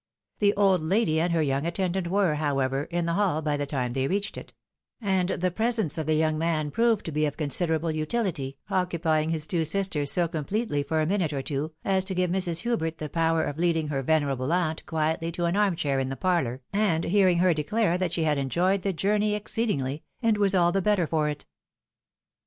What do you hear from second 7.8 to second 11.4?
utOity, occupying his two sisters so completely for a minute